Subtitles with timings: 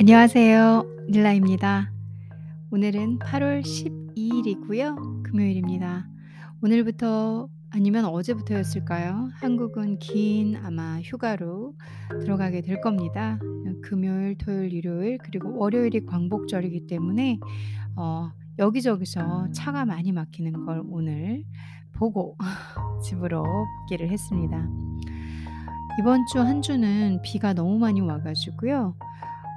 [0.00, 1.08] 안녕하세요.
[1.10, 1.90] 닐라입니다.
[2.70, 5.24] 오늘은 8월 12일이고요.
[5.24, 6.06] 금요일입니다.
[6.62, 9.28] 오늘부터 아니면 어제부터였을까요?
[9.40, 11.74] 한국은 긴 아마 휴가로
[12.20, 13.40] 들어가게 될 겁니다.
[13.82, 17.40] 금요일, 토요일, 일요일 그리고 월요일이 광복절이기 때문에
[17.96, 18.30] 어
[18.60, 21.42] 여기저기서 차가 많이 막히는 걸 오늘
[21.94, 22.36] 보고
[23.02, 24.64] 집으로 복귀를 했습니다.
[25.98, 28.94] 이번 주 한 주는 비가 너무 많이 와 가지고요.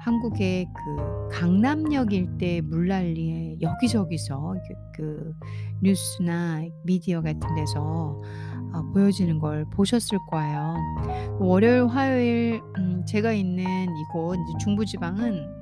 [0.04, 4.56] 한국의 그 강남역 일대 물난리에 여기저기서
[4.96, 5.34] 그 그
[5.82, 8.22] 뉴스나 미디어 같은 데서
[8.74, 10.76] 아 보여지는 걸 보셨을 거예요.
[11.40, 15.62] 월요일, 화요일 음 제가 있는 이곳 이제 중부 지방은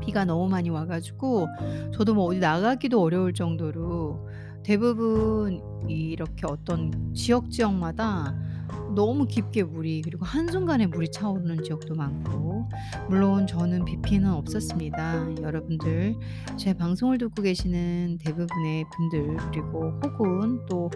[0.00, 1.48] 비가 너무 많이 와 가지고
[1.94, 4.28] 저도 뭐 어디 나가기도 어려울 정도로
[4.62, 8.34] 대부분 이렇게 어떤 지역 지역마다
[8.94, 12.68] 너무 깊게 물이 그리고 한순간에 물이 차오르는 지역도 많고
[13.08, 15.42] 물론 저는 비 피해는 없었습니다.
[15.42, 16.14] 여러분들
[16.56, 20.90] 제 방송을 듣고 계시는 대부분의 분들 그리고 혹은 또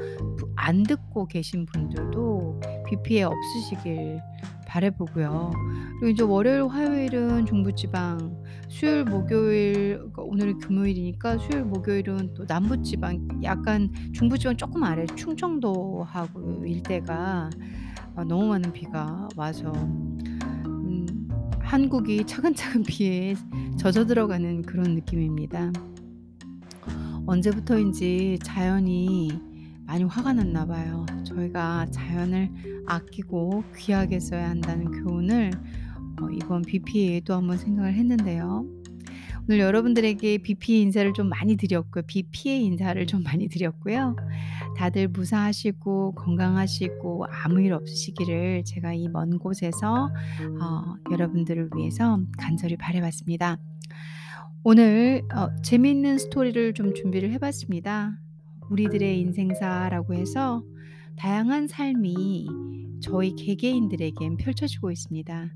[0.57, 4.21] 안 듣고 계신 분들도 비 피해 없으시길
[4.67, 5.53] 바라 보고요.
[6.01, 13.91] 그리고 이제 월요일, 화요일은 중부지방, 수요일, 목요일 그러니까 오늘은 금요일이니까 수요일, 목요일은 또 남부지방 약간
[14.13, 17.51] 중부지방 쪼끔 아래 충청도하고 일대가
[18.17, 21.29] 아 너무 많은 비가 와서 음
[21.61, 23.35] 한국이 차근차근 비에
[23.77, 25.71] 젖어 들어가는 그런 느낌입니다.
[27.27, 29.39] 언제부터인지 자연이
[29.85, 31.05] 많이 화가 났나 봐요.
[31.25, 32.51] 저희가 자연을
[32.87, 35.51] 아끼고 귀하게 써야 한다는 교훈을
[36.23, 38.65] 어 이번 비 피해에도 한번 생각을 했는데요.
[39.49, 42.03] 오늘 여러분들에게 비 피해 인사를 좀 많이 드렸고요.
[42.07, 44.17] 비 피해 인사를 좀 많이 드렸고요.
[44.77, 50.11] 다들 무사하시고 건강하시고 아무 일 없으시기를 제가 이 먼 곳에서
[50.61, 53.59] 어 여러분들을 위해서 간절히 바라 봤습니다.
[54.65, 58.19] 오늘 어 재미있는 스토리를 좀 준비를 해 봤습니다.
[58.69, 60.65] 우리들의 인생사라고 해서
[61.17, 62.49] 다양한 삶이
[63.01, 65.51] 저희 개개인들에겐 펼쳐지고 있습니다.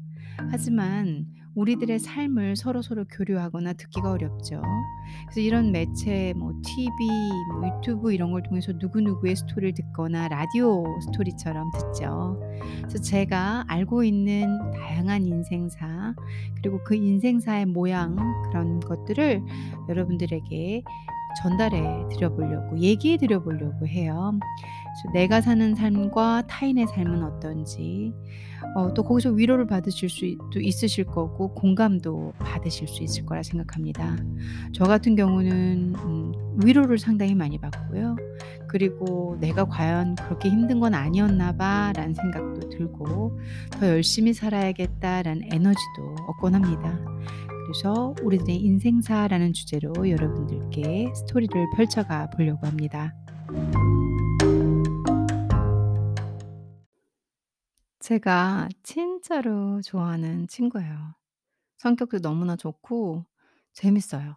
[0.53, 4.63] 하지만 우리들의 삶을 서로서로 교류하거나 듣기가 어렵죠.
[5.25, 7.09] 그래서 이런 매체 뭐 TV
[7.53, 12.41] 뭐 유튜브 이런 걸 통해서 누구누구의 스토리를 듣거나 라디오 스토리처럼 듣죠.
[12.79, 16.15] 그래서 제가 알고 있는 다양한 인생사
[16.57, 19.43] 그리고 그 인생사의 모양 그런 것들을
[19.89, 20.83] 여러분들에게
[21.43, 21.81] 전달해
[22.11, 24.39] 드려 보려고 얘기해 드려 보려고 해요.
[25.13, 28.13] 내가 사는 삶과 타인의 삶은 어떤지
[28.75, 34.17] 어 또 거기서 위로를 받으실 수도 있으실 거고 공감도 받으실 수 있을 거라 생각합니다.
[34.73, 36.33] 저 같은 경우는 음
[36.65, 38.17] 위로를 상당히 많이 받고요.
[38.69, 43.39] 그리고 '내가 과연 그렇게 힘든 건 아니었나 봐.'라는 생각도 들고
[43.71, 46.99] '더 열심히 살아야겠다.'라는 에너지도 얻곤 합니다.
[47.67, 53.15] 그래서 우리들의 인생사라는 주제로 여러분들께 스토리를 펼쳐가 보려고 합니다.
[58.01, 61.15] 제가 진짜로 좋아하는 친구예요.
[61.79, 63.27] 성격도 너무나 좋고
[63.75, 64.37] 재밌어요.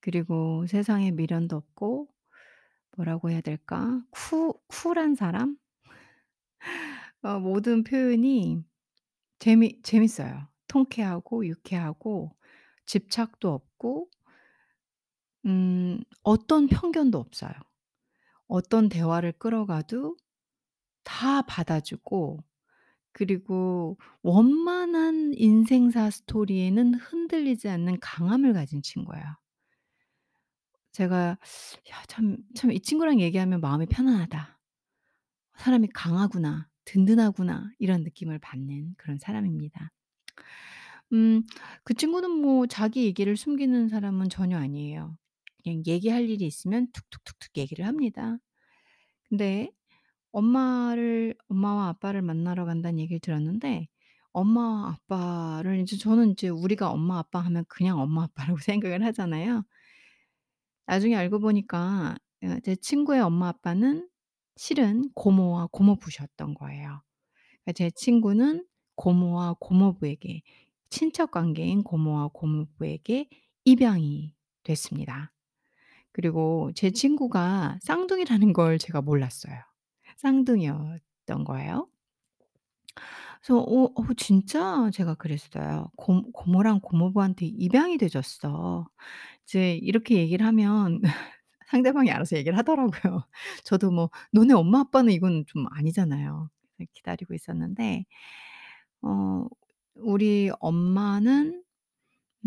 [0.00, 2.08] 그리고 세상에 미련도 없고
[2.96, 4.02] 뭐라고 해야 될까?
[4.10, 5.56] 쿨 쿨한 사람?
[7.22, 8.62] 어 모든 표현이
[9.38, 10.48] 재미 재밌어요.
[10.68, 12.36] 통쾌하고 유쾌하고
[12.86, 14.10] 집착도 없고
[15.46, 17.52] 음 어떤 편견도 없어요.
[18.48, 20.16] 어떤 대화를 끌어가도
[21.04, 22.40] 다 받아주고
[23.12, 29.24] 그리고 원만한 인생사 스토리에는 흔들리지 않는 강함을 가진 친구예요.
[30.92, 31.38] 제가
[31.90, 34.60] 야 참 참 '이 친구랑 얘기하면 마음이 편안하다.
[35.58, 36.68] 사람이 강하구나.
[36.86, 39.92] 든든하구나.' 이런 느낌을 받는 그런 사람입니다.
[41.12, 41.42] 음
[41.84, 45.16] 그 친구는 뭐 자기 얘기를 숨기는 사람은 전혀 아니에요.
[45.62, 48.38] 그냥 얘기할 일이 있으면 툭툭툭툭 얘기를 합니다.
[49.28, 49.70] 근데
[50.32, 53.88] 엄마를 엄마와 아빠를 만나러 간다는 얘기를 들었는데
[54.32, 59.64] 엄마와 아빠를 인제 저는 인제 우리가 엄마 아빠 하면 그냥 엄마 아빠라고 생각을 하잖아요.
[60.86, 64.08] 나중에 알고 보니까 어제 친구의 엄마 아빠는
[64.56, 67.02] 실은 고모와 고모부셨던 거예요.
[67.64, 68.66] 그러니까 제 친구는
[68.96, 70.42] 고모와 고모부에게
[70.90, 73.28] 친척 관계인 고모와 고모부에게
[73.64, 74.34] 입양이
[74.64, 75.32] 됐습니다.
[76.12, 79.56] 그리고 제 친구가 쌍둥이라는 걸 제가 몰랐어요.
[80.20, 81.88] 쌍둥이였던 거예요.
[83.42, 85.90] 그래서 "어 어 진짜?" 제가 그랬어요.
[85.96, 88.86] "고 고모랑 고모부한테 입양이 되졌어."
[89.44, 91.00] 이제 이렇게 얘기를 하면
[91.68, 93.24] 상대방이 알아서 얘기를 하더라고요.
[93.64, 96.50] 저도 뭐 "너네 엄마 아빠는." 이건 좀 아니잖아요.
[96.94, 98.04] 기다리고 있었는데
[99.02, 99.46] 어
[99.96, 101.64] 우리 엄마는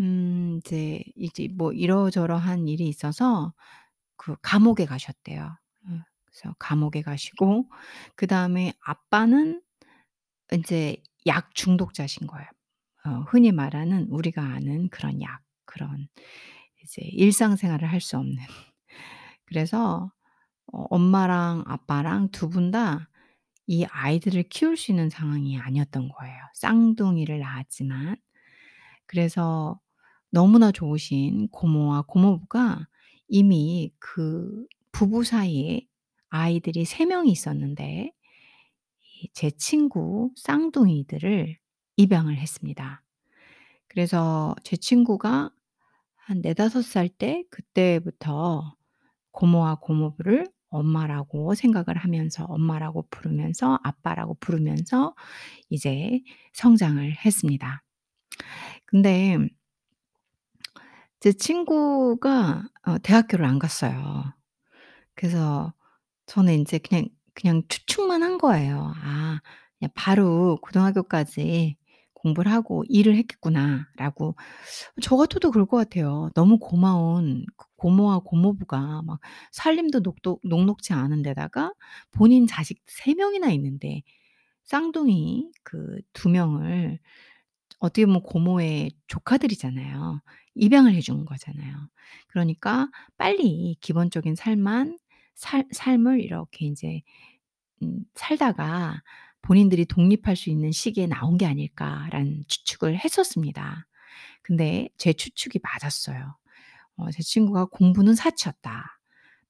[0.00, 3.54] 음 이제 이제 뭐 이러저러한 일이 있어서
[4.18, 5.56] 그 감옥에 가셨대요.
[6.34, 7.68] 음 그래서 감옥에 가시고
[8.16, 9.62] 그다음에 아빠는
[10.52, 12.48] 인제 약 중독자신 거예요.
[13.06, 16.08] 어 흔히 말하는 우리가 아는 그런 약 그런
[16.84, 18.36] 이제 일상생활을 할 수 없는.
[19.46, 20.12] 그래서
[20.72, 23.10] 어 엄마랑 아빠랑 두분다
[23.68, 26.36] 이 아이들을 키울 수 있는 상황이 아니었던 거예요.
[26.54, 28.16] 쌍둥이를 낳았지만.
[29.06, 29.80] 그래서
[30.30, 32.86] 너무나 좋으신 고모와 고모부가
[33.28, 35.86] 이미 그 부부 사이에
[36.34, 38.10] 아이들이 3 명이 있었는데
[39.22, 41.56] 이제 친구 쌍둥이들을
[41.96, 43.04] 입양을 했습니다.
[43.86, 45.52] 그래서 제 친구가
[46.16, 48.74] 한 4-5살 때 그때부터
[49.30, 55.14] 고모와 고모부를 엄마라고 생각을 하면서 엄마라고 부르면서 아빠라고 부르면서
[55.70, 56.20] 이제
[56.52, 57.84] 성장을 했습니다.
[58.86, 59.38] 근데
[61.20, 64.34] 제 친구가 어 대학교를 안 갔어요.
[65.14, 65.72] 그래서
[66.26, 68.92] 저는 인제 그냥, 그냥 추측만 한 거예요.
[68.96, 69.40] '아
[69.78, 71.76] 그냥 바로 고등학교까지
[72.14, 74.36] 공부를 하고 일을 했겠구나.'라고.
[75.02, 76.30] 저 같아도 그럴 것 같아요.
[76.34, 79.20] 너무 고마운 그 고모와 고모부가 막
[79.52, 81.72] 살림도 녹독 녹록지 않은 데다가
[82.12, 84.02] 본인 자식 3 명이나 있는데
[84.64, 86.98] 쌍둥이 그 2 명을
[87.80, 90.22] 어떻게 보면 고모의 조카들이잖아요.
[90.54, 91.74] 입양을 해 준 거잖아요.
[92.28, 94.98] 그러니까 빨리 기본적인 삶만
[95.34, 97.02] 살 삶을 이렇게 인제
[97.82, 99.02] 음 살다가
[99.42, 103.86] 본인들이 독립할 수 있는 시기에 나온 게 아닐까라는 추측을 했었습니다.
[104.42, 106.36] 근데 제 추측이 맞았어요.
[106.98, 109.00] 어 제 친구가 공부는 사치였다.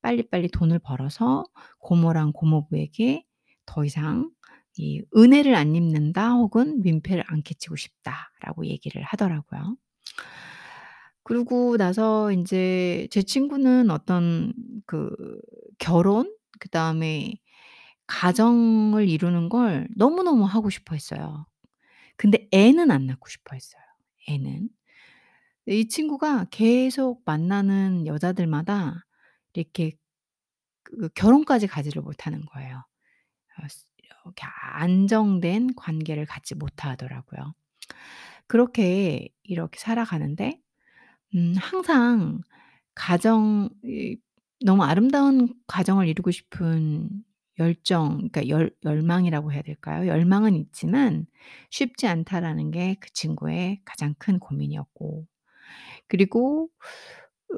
[0.03, 1.45] 빨리빨리 돈을 벌어서
[1.81, 3.25] 고모랑 고모부에게
[3.67, 4.31] 더 이상
[4.79, 9.77] 이 "은혜를 안 입는다." 혹은 "민폐를 안 끼치고 싶다."라고 얘기를 하더라고요.
[11.23, 14.53] 그러고 나서 인제 제 친구는 어떤
[14.87, 15.11] 그
[15.85, 17.35] 결혼 그다음에
[18.07, 21.47] 가정을 이루는 걸 너무너무 하고 싶어 했어요.
[22.17, 23.83] 근데 애는 안 낳고 싶어 했어요,
[24.29, 24.71] 애는.
[25.67, 29.07] 이 친구가 계속 만나는 여자들마다
[29.55, 29.93] 이렇게
[30.85, 32.85] 그 결혼까지 가지를 못하는 거예요.
[33.65, 37.55] 어스 이렇게 안정된 관계를 갖지 못하더라고요.
[38.49, 40.61] 그렇게 이렇게 살아가는데
[41.35, 42.43] 음 항상
[42.95, 44.19] 가정 이
[44.65, 47.11] 너무 아름다운 가정을 이루고 싶은
[47.61, 50.09] 열정 그러니까 열 열망이라고 해야 될까요?
[50.09, 51.27] 열망은 있지만
[51.71, 55.27] 쉽지 않다라는 게 그 친구의 가장 큰 고민이었고
[56.09, 56.71] 그리고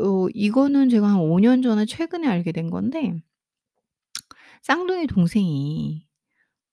[0.00, 3.14] 어 이거는 제가 한 5 년 전에 최근에 알게 된 건데
[4.62, 6.06] 쌍둥이 동생이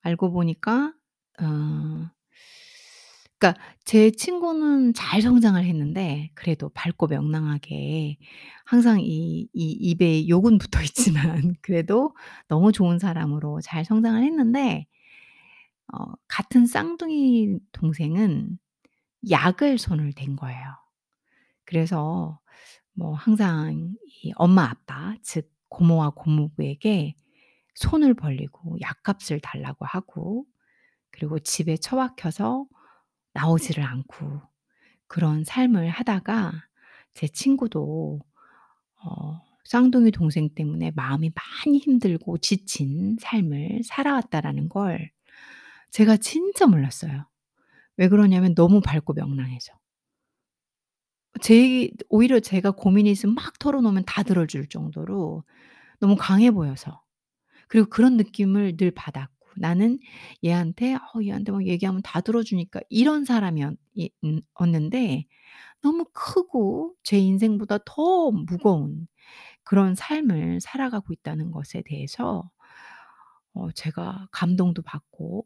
[0.03, 0.93] 알고 보니까
[1.41, 2.11] 어
[3.43, 8.17] 그러니까 제 친구는 잘 성장을 했는데 그래도 밝고 명랑하게
[8.65, 12.15] 항상 이 이 입에 욕은 붙어 있지만 그래도
[12.47, 14.85] 너무 좋은 사람으로 잘 성장을 했는데
[15.93, 18.57] 어 같은 쌍둥이 동생은
[19.29, 20.59] 약을 손을 댄 거예요.
[21.65, 22.39] 그래서
[22.93, 27.15] 뭐 항상 이 엄마 아빠 즉 고모와 고모부에게
[27.75, 30.45] 손을 벌리고 약값을 달라고 하고
[31.11, 32.67] 그리고 집에 처박혀서
[33.33, 34.41] 나오지를 않고
[35.07, 36.53] 그런 삶을 하다가
[37.13, 38.21] 제 친구도
[39.05, 41.31] 어 쌍둥이 동생 때문에 마음이
[41.65, 45.11] 많이 힘들고 지친 삶을 살아왔다라는 걸
[45.91, 47.27] 제가 진짜 몰랐어요.
[47.97, 49.73] 왜 그러냐면 너무 밝고 명랑해서.
[51.41, 55.43] 제 오히려 제가 고민이 있으면 막 털어놓으면 다 들어줄 정도로
[55.99, 57.01] 너무 강해 보여서.
[57.67, 59.99] 그리고 그런 느낌을 늘 받았고 나는
[60.43, 64.41] 얘한테 어 얘한테 막 얘기하면 다 들어주니까 이런 사람이었 이음
[65.81, 69.07] 너무 크고 제 인생보다 더 무거운
[69.63, 72.49] 그런 삶을 살아가고 있다는 것에 대해서
[73.53, 75.45] 어 제가 감동도 받고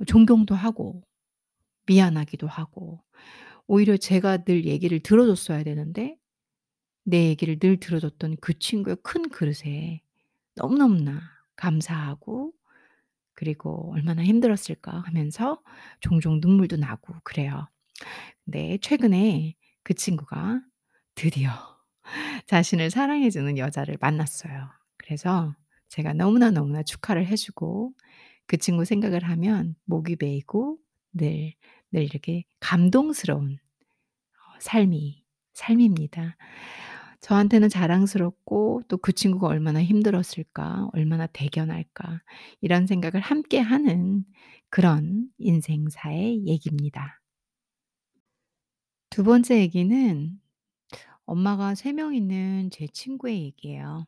[0.00, 1.02] 어 존경도 하고
[1.86, 3.02] 미안하기도 하고
[3.66, 6.16] 오히려 제가 늘 얘기를 들어 줬어야 되는데
[7.04, 10.02] 내 얘기를 늘 들어 줬던 그 친구의 큰 그릇에
[10.56, 11.20] 너무너무나
[11.56, 12.52] 감사하고
[13.36, 15.62] 그리고 '얼마나 힘들었을까.' 하면서
[16.00, 17.68] 종종 눈물도 나고 그래요.
[18.44, 20.62] 근데 최근에 그 친구가
[21.14, 21.50] 드디어
[22.46, 24.70] 자신을 사랑해 주는 여자를 만났어요.
[24.98, 25.54] 그래서
[25.88, 27.92] 제가 너무나 너무나 축하를 해 주고
[28.46, 30.78] 그 친구 생각을 하면 목이 메이고
[31.12, 31.54] 늘,
[31.92, 33.58] 늘 이렇게 감동스러운
[34.34, 35.24] 어 삶이
[35.54, 36.36] 삶입니다.
[37.20, 42.22] 저한테는 자랑스럽고 또 그 친구가 얼마나 힘들었을까, 얼마나 대견할까
[42.60, 44.24] 이런 생각을 함께 하는
[44.70, 47.20] 그런 인생사의 얘기입니다.
[49.10, 50.40] 두 번째 얘기는
[51.26, 54.06] 엄마가 3명 있는 제 친구의 얘기예요.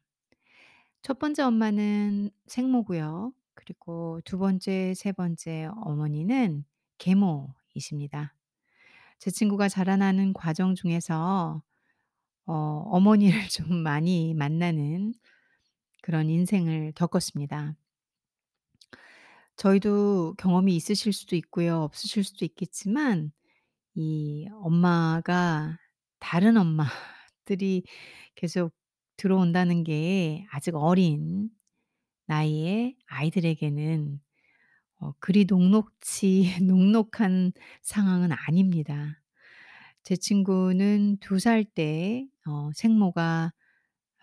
[1.03, 3.33] 첫 번째 엄마는 생모고요.
[3.55, 6.65] 그리고 두 번째, 세 번째 어머니는
[6.99, 8.35] 계모이십니다.
[9.19, 11.63] 제 친구가 자라나는 과정 중에서
[12.49, 15.13] 어 어머니를 좀 많이 만나는
[16.03, 17.77] 그런 인생을 겪었습니다.
[19.57, 21.83] 저희도 경험이 있으실 수도 있고요.
[21.83, 23.33] 없으실 수도 있겠지만
[23.95, 25.79] 이 엄마가
[26.21, 27.85] 다른 엄마들이
[28.35, 28.73] 계속
[29.17, 31.51] 들어온다는 게 아직 어린
[32.27, 34.21] 나이에 아이들에게는
[35.01, 37.53] 어 그리 녹록지 녹록한
[37.83, 39.21] 상황은 아닙니다.
[40.05, 43.53] 제 친구는 두살때 어 생모가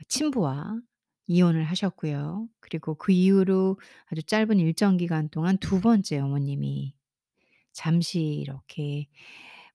[0.10, 0.80] 친부와
[1.28, 2.48] 이혼을 하셨고요.
[2.62, 6.96] 그리고 그 이후로 아주 짧은 일정 기간 동안 두 번째 어머님이
[7.74, 9.08] 잠시 이렇게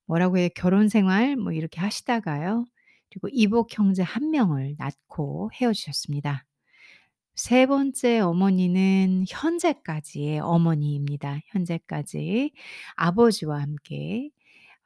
[0.07, 2.67] 뭐라고 해야 결혼 생활 뭐 이렇게 하시다가요.
[3.11, 6.47] 그리고 이복 형제 한 명을 낳고 헤어지셨습니다.
[7.37, 11.41] 세 번째 어머니는 현재까지의 어머니입니다.
[11.47, 12.53] 현재까지
[12.97, 14.31] 아버지와 함께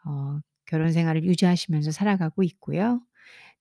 [0.06, 3.00] 어 결혼 생활을 유지하시면서 살아가고 있고요.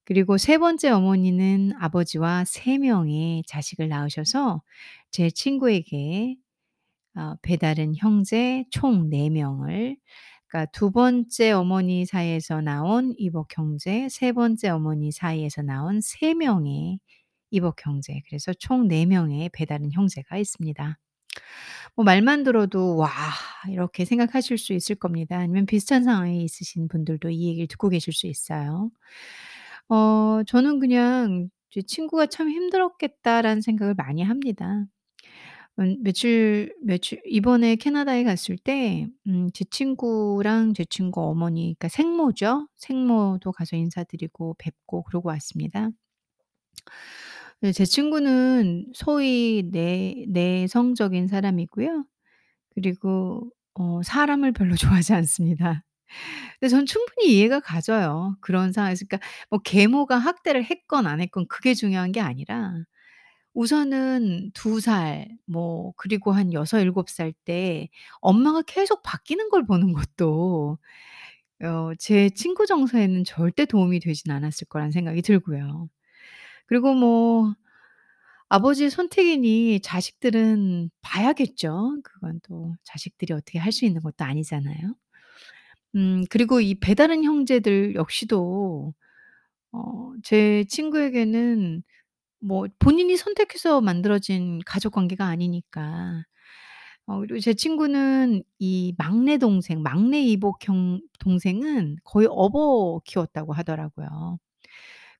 [0.06, 4.62] 그리고 세 번째 어머니는 아버지와 세 명의 자식을 낳으셔서
[5.12, 6.36] 제 친구에게
[7.18, 9.98] 어 배다른 형제 총 4 명을
[10.48, 17.00] 그러니까 두 번째 어머니 사이에서 나온 이복 형제, 세 번째 어머니 사이에서 나온 3 명의
[17.52, 21.00] 이복 형제 그래서 총 4 명의 배다른 형제가 있습니다.
[21.96, 23.10] 뭐 말만 들어도 '와.'
[23.70, 25.38] 이렇게 생각하실 수 있을 겁니다.
[25.40, 28.92] 아니면 비슷한 상황에 있으신 분들도 이 얘기를 듣고 계실 수 있어요.
[29.90, 34.86] 어 저는 그냥 제 '친구가 참 힘들었겠다.'라는 생각을 많이 합니다.
[35.80, 42.68] 음 며칠 며칠 이번에 캐나다에 갔을 때 음 제 친구랑 제 친구 어머니 그러니까 생모죠.
[42.78, 45.90] 생모도 가서 인사드리고 뵙고 그러고 왔습니다.
[47.62, 52.06] 네 제 친구는 소위 내 내성적인 사람이고요.
[52.76, 55.84] 그리고 어 사람을 별로 좋아하지 않습니다.
[56.60, 58.36] 근데 전 충분히 이해가 가져요.
[58.42, 62.74] 그런 상황에서 그러니까 뭐 계모가 학대를 했건 안 했건 그게 중요한 게 아니라
[63.54, 67.90] 우선은 2 살 뭐 그리고 한 6-7 살 때
[68.22, 70.78] 엄마가 계속 바뀌는 걸 보는 것도
[71.64, 75.90] 어 제 친구 정서에는 절대 도움이 되진 않았을 거라는 생각이 들고요.
[76.68, 77.56] 그리고 뭐
[78.50, 82.00] 아버지의 선택이니 자식들은 봐야겠죠.
[82.04, 84.96] 그건 또 자식들이 어떻게 할 수 있는 것도 아니잖아요.
[85.96, 88.94] 음 그리고 이 배다른 형제들 역시도
[89.74, 91.84] 어 제 친구에게는
[92.42, 96.24] 뭐 본인이 선택해서 만들어진 가족 관계가 아니니까.
[97.08, 104.40] 어 그리고 제 친구는 이 막내 동생, 막내 이복 형 동생은 거의 업어 키웠다고 하더라고요.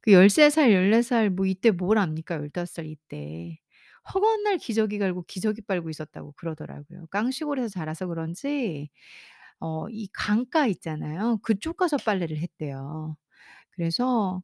[0.02, 3.58] 그 13 살, 14 살 뭐 이때 뭘 압니까 15 살 이때.
[4.14, 7.08] 허구한 날 기저귀 갈고 기저귀 빨고 있었다고 그러더라고요.
[7.12, 8.90] 깡시골에서 자라서 그런지
[9.64, 11.40] 어 이 강가 있잖아요.
[11.44, 13.16] 그쪽 가서 빨래를 했대요.
[13.72, 14.44] 그래서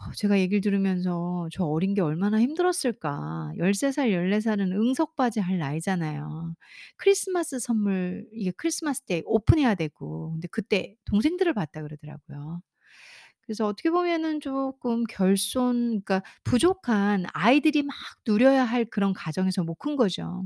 [0.00, 5.58] 어 제가 얘기를 들으면서 '저 어린 게 얼마나 힘들었을까.' 13 살, 14 살은 응석바지 할
[5.58, 6.54] 나이잖아요.
[6.96, 12.62] 크리스마스 선물 이게 크리스마스 때 오픈해야 되고 근데 그때 동생들을 봤다 그러더라고요.
[13.42, 17.94] 그래서 어떻게 보면은 쪼끔 결손 그러니까 부족한 아이들이 막
[18.26, 20.44] 누려야 할 그런 가정에서 못 큰 거죠.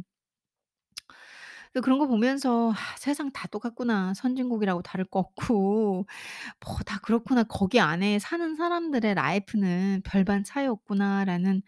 [1.75, 4.14] 그 그런 거 보면서 '아 세상 다 똑같구나.
[4.14, 6.07] 선진국이라고 다를 거 없고
[6.61, 7.43] 뭐 다 그렇구나.
[7.45, 11.62] 거기 안에 사는 사람들의 라이프는 별반 차이 없구나.'라는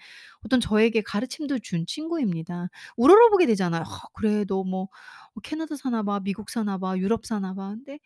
[0.44, 2.68] 어떤 저에게 가르침도 준 친구입니다.
[2.96, 3.82] 우러러보게 되잖아요.
[3.82, 4.88] '아 그래 너 뭐
[5.36, 6.20] 어 캐나다 사나 봐.
[6.20, 6.96] 미국 사나 봐.
[6.98, 7.98] 유럽 사나 봐.' 근데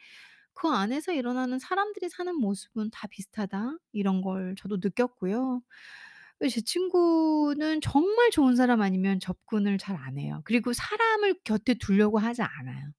[0.55, 3.77] 그 안에서 일어나는 사람들이 사는 모습은 다 비슷하다.
[3.93, 5.63] 이런 걸 저도 느꼈고요.
[6.41, 10.41] 그제 친구는 정말 좋은 사람 아니면 접근을 잘 안 해요.
[10.45, 12.93] 그리고 사람을 곁에 두려고 하지 않아요.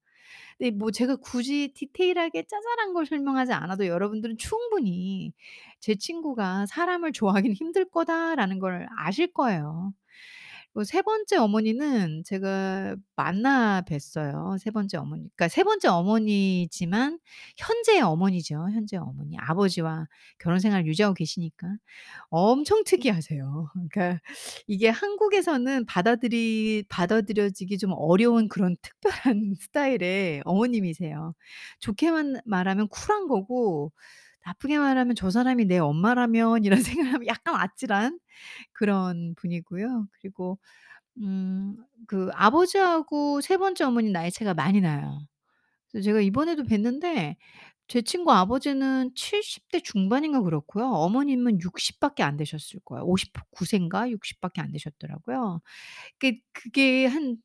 [0.60, 5.34] 근데 뭐 제가 굳이 디테일하게 짜잘한 걸 설명하지 않아도 여러분들은 충분히
[5.82, 9.94] '제 친구가 사람을 좋아하기는 힘들 거다.'라는 걸 아실 거예요.
[10.74, 14.58] 그세 번째 어머니는 제가 만나 뵀어요.
[14.58, 15.24] 세 번째 어머니.
[15.36, 17.20] 그러니까 세 번째 어머니지만
[17.58, 18.56] 현재의 어머니죠.
[18.72, 19.36] 현재의 어머니.
[19.38, 20.08] 아버지와
[20.40, 21.68] 결혼 생활을 유지하고 계시니까.
[22.30, 23.72] 엄청 특이하세요.
[23.92, 24.22] 그러니까
[24.68, 31.34] 이게 한국에서는 받아들이 받아들여지기 좀 어려운 그런 특별한 스타일의 어머님이세요.
[31.80, 33.92] 좋게만 말하면 쿨한 거고
[34.46, 36.80] 나쁘게 말하면 '저 사람이 내 엄마라면.' 이런
[37.10, 38.20] 생각을 하면 약간 아찔한
[38.74, 40.08] 그런 분이고요.
[40.22, 40.60] 그리고
[41.22, 45.22] 음 그 아버지하고 세 번째 어머니 나이 차이가 많이 나요.
[45.92, 47.36] 그래서 제가 이번에도 뵀는데
[47.88, 50.86] 제 친구 아버지는 70대 중반인가 그렇고요.
[50.88, 53.04] 어머님은 60 밖에 안 되셨을 거예요.
[53.06, 55.62] 59 세인가 60 밖에 안 되셨더라고요.
[56.20, 57.38] 그 그게 한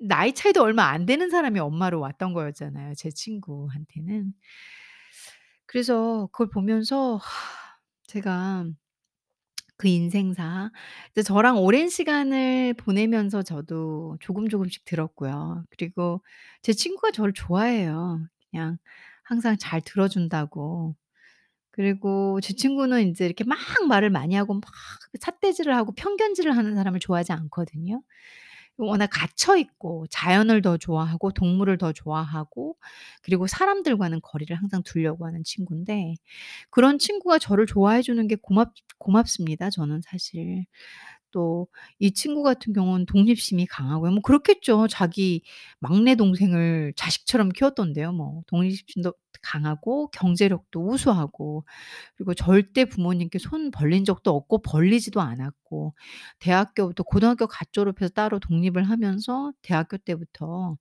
[0.00, 4.34] 나이 차이도 얼마 안 되는 사람이 엄마로 왔던 거였잖아요, 제 친구한테는.
[5.70, 7.20] 그래서 그걸 보면서
[8.08, 8.66] 제가
[9.76, 10.70] 그 인생사
[11.12, 15.64] 이제 저랑 오랜 시간을 보내면서 저도 조금 조금씩 들었고요.
[15.70, 16.22] 그리고
[16.62, 18.20] 제 친구가 저를 좋아해요.
[18.50, 18.78] 그냥
[19.22, 20.96] 항상 잘 들어 준다고.
[21.72, 23.58] 그리고 제 친구는 인제 이렇게 막
[23.88, 24.62] 말을 많이 하고 막
[25.20, 28.02] 삿대질을 하고 편견질을 하는 사람을 좋아하지 않거든요.
[28.86, 32.76] 워낙 갇혀 있고 자연을 더 좋아하고 동물을 더 좋아하고
[33.22, 36.14] 그리고 사람들과는 거리를 항상 두려고 하는 친구인데
[36.70, 40.66] 그런 친구가 저를 좋아해 주는 게 고맙 고맙습니다 저는 사실.
[41.32, 41.66] 또
[41.98, 44.10] 이 친구 같은 경우는 독립심이 강하고요.
[44.12, 44.88] 뭐 그렇겠죠.
[44.88, 45.42] 자기
[45.80, 48.42] 막내 동생을 자식처럼 키웠던데요 뭐.
[48.48, 51.64] 독립심도 강하고 경제력도 우수하고
[52.16, 55.94] 그리고 절대 부모님께 손 벌린 적도 없고 벌리지도 않았고
[56.40, 60.76] 대학교부터 고등학교 갓 졸업해서 따로 독립을 하면서 대학교 때부터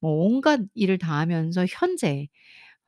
[0.00, 2.28] 뭐 온갖 일을 다 하면서 현재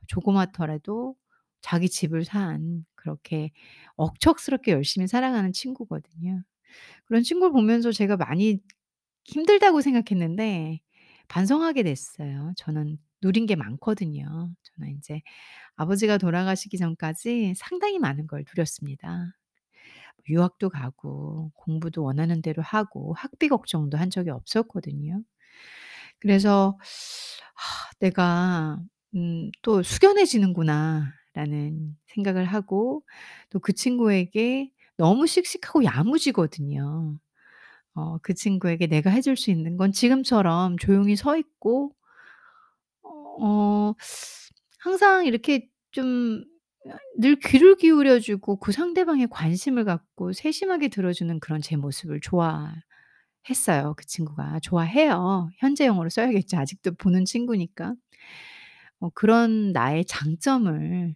[0.08, 1.16] 조그맣더라도
[1.62, 3.50] 자기 집을 산 그렇게
[3.96, 6.42] 억척스럽게 열심히 살아가는 친구거든요.
[7.06, 8.60] 그런 친구를 보면서 제가 많이
[9.24, 10.80] 힘들다고 생각했는데
[11.28, 12.52] 반성하게 됐어요.
[12.56, 14.50] 저는 누린 게 많거든요.
[14.64, 15.22] 저는 인제
[15.76, 19.32] 아버지가 돌아가시기 전까지 상당히 많은 걸 누렸습니다.
[20.28, 25.22] 유학도 가고 공부도 원하는 대로 하고 학비 걱정도 한 적이 없었거든요.
[26.20, 26.78] 그래서
[27.56, 28.78] '아 내가
[29.16, 33.04] 음 또 숙연해지는구나.'라는 생각을 하고
[33.50, 37.18] 또 그 친구에게 너무 씩씩하고 야무지거든요.
[37.96, 41.92] 어 그 친구에게 내가 해줄 수 있는 건 지금처럼 조용히 서 있고
[43.02, 43.94] 어
[44.80, 46.44] 항상 이렇게 좀
[47.18, 52.74] 늘 귀를 기울여 주고 그 상대방의 관심을 갖고 세심하게 들어 주는 그런 제 모습을 좋아했어요,
[53.96, 54.60] 그 친구가.
[54.60, 55.50] 좋아해요.
[55.58, 56.56] 현재형으로 써야겠죠.
[56.58, 57.94] 아직도 보는 친구니까.
[59.00, 61.14] 어 그런 나의 장점을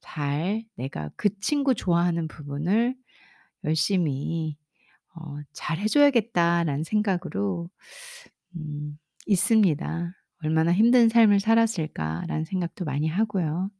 [0.00, 2.96] 잘 내가 그 친구 좋아하는 부분을
[3.64, 4.56] 열심히
[5.16, 7.70] 어 '잘 해 줘야겠다.'라는 생각으로
[8.56, 10.14] 음 있습니다.
[10.44, 13.70] '얼마나 힘든 삶을 살았을까.'라는 생각도 많이 하고요.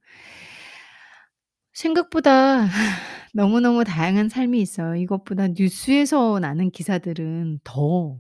[1.73, 2.67] 생각보다
[3.35, 4.97] 너무너무 다양한 삶이 있어요.
[4.97, 8.19] 이것보다 뉴스에서 나는 기사들은 더,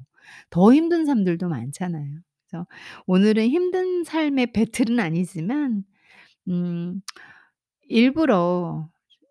[0.51, 2.21] 더 힘든 삶들도 많잖아요.
[2.51, 2.67] 그래서
[3.07, 5.85] 오늘은 힘든 삶의 배틀은 아니지만
[6.49, 7.03] 음
[7.89, 8.89] 일부러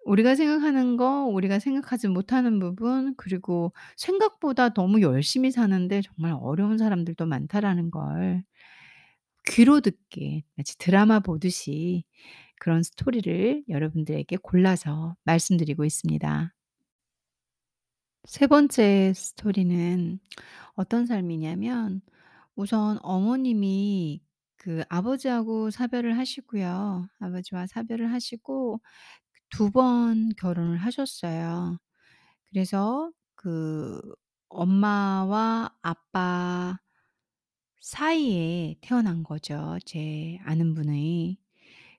[0.08, 7.26] 우리가 생각하는 거 우리가 생각하지 못하는 부분 그리고 생각보다 너무 열심히 사는데 정말 어려운 사람들도
[7.26, 8.44] 많다라는 걸
[9.50, 12.06] 귀로 듣게 마치 드라마 보듯이
[12.60, 16.54] 그런 스토리를 여러분들에게 골라서 말씀드리고 있습니다.
[18.26, 20.20] 세 번째 스토리는
[20.76, 22.02] 어떤 삶이냐면
[22.56, 24.22] 우선 어머님이
[24.58, 27.08] 그 아버지하고 사별을 하시고요.
[27.20, 28.82] 아버지와 사별을 하시고
[29.50, 31.78] 두번 결혼을 하셨어요.
[32.50, 34.02] 그래서 그
[34.50, 36.80] 엄마와 아빠
[37.82, 41.38] 사이에 태어난 거죠, 제 아는 분의.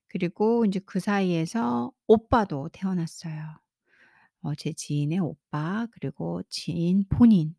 [0.08, 3.60] 그리고 인제 그 사이에서 오빠도 태어났어요.
[4.42, 7.54] 어 제 지인의 오빠 그리고 지인 본인.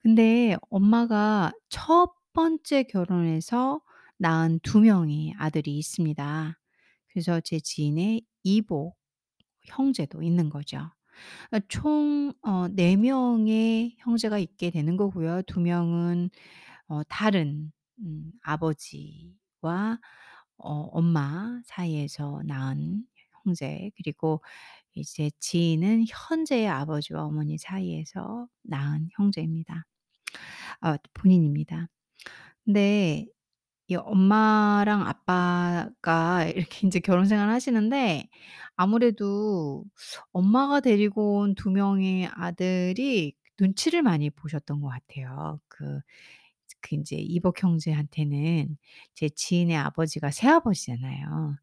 [0.00, 3.82] 근데 엄마가 첫 번째 결혼해서
[4.18, 6.58] 낳은 두 명의 아들이 있습니다.
[7.08, 8.96] 그래서 제 지인의 이복
[9.64, 10.90] 형제도 있는 거죠.
[11.52, 15.42] 아총어 4 명의 형제가 있게 되는 거고요.
[15.46, 16.30] 2 명은
[16.88, 20.00] 어 다른 음 아버지와
[20.58, 23.04] 어 엄마 사이에서 낳은
[23.44, 24.42] 형제 그리고
[24.94, 29.86] 이제 지인은 현재의 아버지와 어머니 사이에서 낳은 형제입니다.
[30.82, 31.88] 아 본인입니다.
[32.64, 33.26] 근데
[33.90, 38.28] 이 엄마랑 아빠가 이렇게 인제 결혼 생활을 하시는데
[38.76, 39.84] 아무래도
[40.32, 45.60] 엄마가 데리고 온두 명의 아들이 눈치를 많이 보셨던 것 같아요.
[45.68, 46.00] 그
[46.82, 48.76] 그 인제 이복 형제한테는
[49.14, 51.56] 제 지인의 아버지가 새아버지잖아요.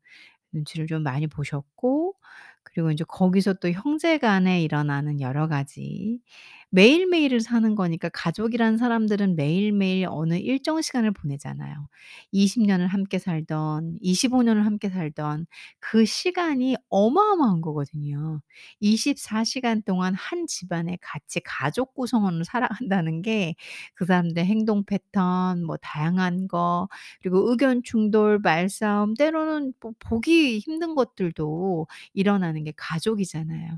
[0.53, 2.15] 눈치를 좀 많이 보셨고
[2.63, 6.21] 그리고 인제 거기서 또 형제 간에 일어나는 여러 가지
[6.69, 11.87] 매일매일을 사는 거니까 가족이란 사람들은 매일매일 어느 일정 시간을 보내잖아요.
[12.31, 15.45] 20 년을 함께 살던 25 년을 함께 살던
[15.79, 18.41] 그 시간이 어마어마한 거거든요.
[18.81, 23.55] 24 시간 동안 한 집안에 같이 가족 구성원으로 살아간다는 게
[23.95, 26.87] 그 사람들의 행동 패턴 뭐 다양한 거
[27.21, 33.77] 그리고 의견 충돌, 말싸움 때로는 뭐 보기 힘든 것들도 일어나는 게 가족이잖아요.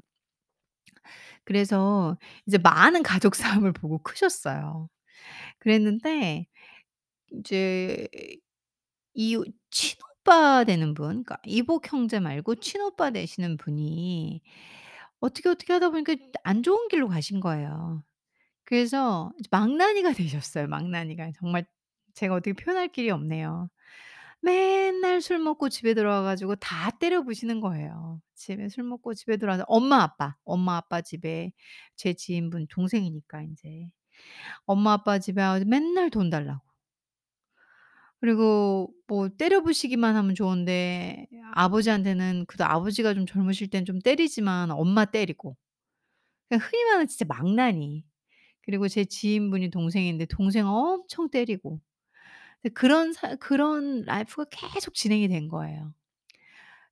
[1.46, 2.18] 그래서
[2.48, 4.90] 이제 많은 가족 싸움을 보고 크셨어요.
[5.60, 6.48] 그랬는데
[7.32, 8.08] 이제
[9.14, 9.38] 이
[9.72, 14.42] 친오빠 되는 분 그러니까 이복 형제 말고 친오빠 되시는 분이
[15.20, 18.04] 어떻게, 어떻게 하다 보니까 안 좋은 길로 가신 거예요.
[18.66, 21.32] 그래서 이제 망나니가 되셨어요, 망나니가.
[21.40, 21.66] 정말
[22.16, 23.70] 제가 어떻게 표현할 길이 없네요.
[24.42, 28.22] 맨날 술 먹고 집에 들어와 가지고 다 때려 부시는 거예요.
[28.36, 31.52] 집에 술 먹고 집에 들어와서 엄마 아빠, 엄마 아빠 집에
[31.96, 33.90] 제 지인분 동생이니까 인제.
[34.66, 36.62] 엄마 아빠 집에 맨날 돈 달라고.
[38.22, 45.06] 그리고 뭐 때려 부시기만 하면 좋은데 아버지한테는 그래도 아버지가 좀 젊으실 땐 좀 때리지만 엄마
[45.06, 45.56] 때리고.
[46.50, 48.04] 그냥 흔히 말하는 진짜 망나니.
[48.64, 51.82] 그리고 제 지인분이 동생인데 동생 엄청 때리고.
[52.74, 55.94] 그런 사 그런 life가 계속 진행이 된 거예요.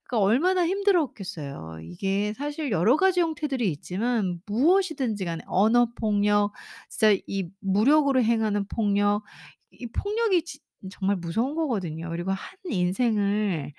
[0.03, 1.80] 그러니까 얼마나 힘들었겠어요.
[1.84, 6.53] 이게 사실 여러 가지 형태들이 있지만 무엇이든지 간에 언어 폭력
[6.89, 9.23] 진짜 이 무력으로 행하는 폭력
[9.71, 10.60] 이 폭력이 지
[10.91, 12.10] 정말 무서운 거거든요.
[12.10, 13.73] 그리고 한 인생을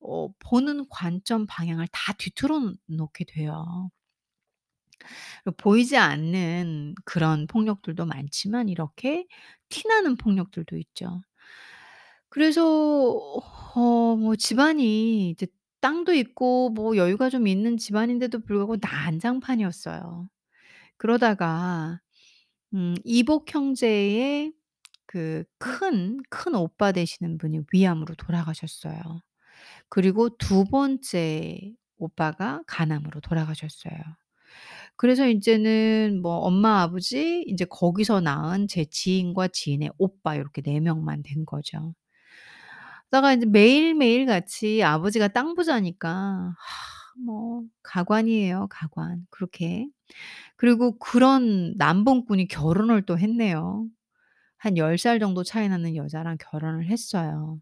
[0.00, 3.90] 어 보는 관점 방향을 다 뒤틀어 놓게 돼요.
[5.44, 9.26] 그 보이지 않는 그런 폭력들도 많지만 이렇게
[9.68, 11.22] 티 나는 폭력들도 있죠.
[12.28, 12.62] 그래서
[13.74, 15.46] 어 뭐 집안이 이제
[15.80, 20.28] 땅도 있고 뭐 여유가 좀 있는 집안인데도 불구하고 난장판이었어요.
[20.98, 22.00] 그러다가
[22.74, 24.52] 음 이복 형제의
[25.06, 29.00] 그 큰, 큰 오빠 되시는 분이 위암으로 돌아가셨어요.
[29.90, 33.94] 그리고 두 번째 오빠가 간암으로 돌아가셨어요.
[34.96, 41.22] 그래서 인제는 뭐 엄마, 아버지 인제 거기서 낳은 제 지인과 지인의 오빠 요렇게 4 명만
[41.22, 41.94] 된 거죠.
[43.10, 46.54] 그러다가 인제 매일매일 같이 아버지가 땅 부자니까
[47.24, 49.26] 뭐 가관이에요, 가관.
[49.30, 49.86] 그렇게.
[50.56, 53.86] 그리고 그런 남봉꾼이 결혼을 또 했네요.
[54.58, 57.60] 한 10 살 정도 차이 나는 여자랑 결혼을 했어요.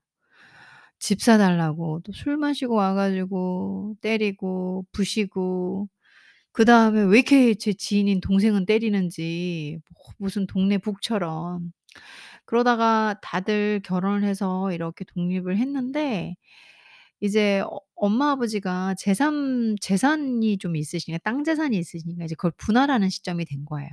[0.99, 5.89] 집 사 달라고 또 술 마시고 와 가지고 때리고 부시고
[6.53, 11.73] 그다음에 왜 이렇게 제 지인인 동생은 때리는지 뭐 무슨 동네 북처럼.
[12.47, 16.37] 그러다가 다들 결혼을 해서 이렇게 독립을 했는데
[17.21, 23.45] 이제 어 엄마 아버지가 재산 재산이 좀 있으시니까 땅 재산이 있으시니까 이제 그걸 분할하는 시점이
[23.47, 23.91] 된 거예요.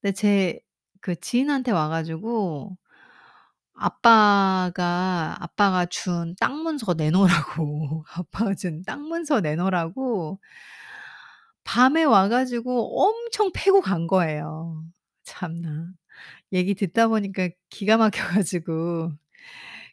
[0.00, 0.60] 근데 제
[1.00, 2.76] 그 지인한테 와 가지고
[3.78, 10.40] 아빠가 아빠가 준 땅 문서 내놓으라고 아빠가 준 땅 문서 내놓으라고
[11.64, 14.84] 밤에 와 가지고 엄청 패고 간 거예요.
[15.24, 15.88] 참나.
[16.52, 19.12] 얘기 듣다 보니까 기가 막혀 가지고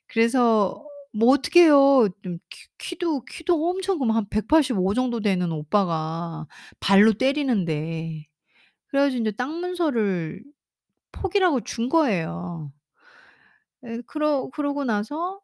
[0.07, 2.09] 그래서 뭐 어떡해요.
[2.23, 6.47] 좀 키 키도 키도 엄청 그한185 정도 되는 오빠가
[6.81, 8.25] 발로 때리는데
[8.87, 10.43] 그래 가지고 인제 땅 문서를
[11.13, 12.71] 포기라고 준 거예요.
[13.85, 15.41] 예 그러 그러고 나서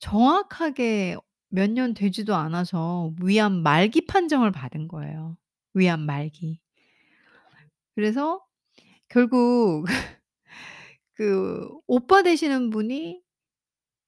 [0.00, 1.16] 정확하게
[1.50, 5.36] 몇 년 되지도 않아서 위암 말기 판정을 받은 거예요,
[5.74, 6.60] 위암 말기.
[7.94, 8.44] 그래서
[9.08, 9.84] 결국
[11.14, 13.22] 그 오빠 되시는 분이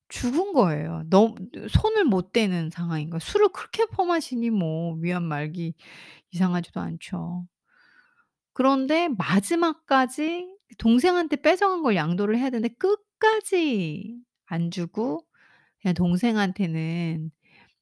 [0.09, 1.05] 죽은 거예요.
[1.11, 1.37] 너무
[1.71, 3.21] 손을 못 대는 상황인 거야.
[3.21, 5.75] 술을 그렇게 퍼마시니 뭐 위암 말기
[6.33, 7.47] 이상하지도 않죠.
[8.53, 15.25] 그런데 마지막까지 동생한테 뺏어간 걸 양도를 해야 되는데 끝까지 안 주고
[15.83, 17.31] 그냥 동생한테는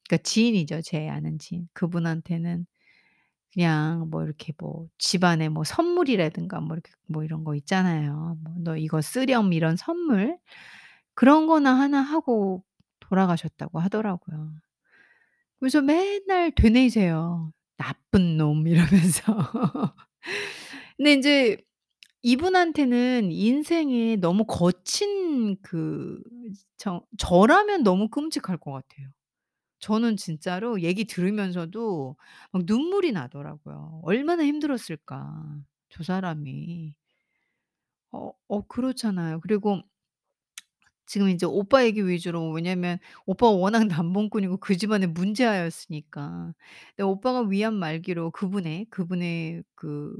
[0.09, 1.67] 그러니까 지인이죠, 제 아는 지인.
[1.73, 2.65] 그분한테는
[3.53, 8.37] 그냥 뭐 이렇게 뭐 집안에 뭐 선물이라든가 뭐 이렇게 뭐 이런 거 있잖아요.
[8.43, 10.37] 뭐 "너 이거 쓰렴." 이런 선물
[11.15, 12.63] 그런 거나 하나 하고
[13.01, 14.51] 돌아가셨다고 하더라고요.
[15.59, 17.51] 그래서 맨날 되뇌이세요.
[17.77, 18.67] "나쁜 놈."
[19.23, 19.33] 이러면서.
[20.97, 21.57] 근데 인제
[22.21, 26.21] 이분한테는 인생에 너무 거친 그
[26.77, 29.09] 저 저라면 너무 끔찍할 것 같아요.
[29.79, 32.17] 저는 진짜로 얘기 들으면서도
[32.51, 34.01] 막 눈물이 나더라고요.
[34.03, 36.95] 얼마나 힘들었을까 저 사람이.
[38.11, 39.39] 어 어 그렇잖아요.
[39.41, 39.81] 그리고
[41.09, 46.53] 지금 이제 오빠 얘기 위주로 왜냐면 오빠가 워낙 남봉꾼이고 그 집안의 문제아였으니까.
[46.95, 50.13] 근데 오빠가 위암 말기로 그분의, 그분의 그